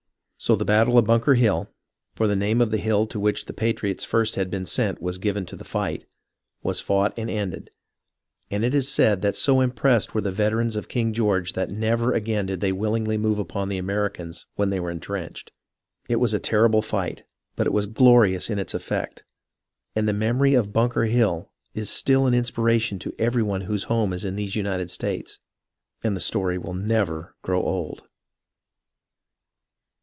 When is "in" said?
18.49-18.57, 24.25-24.37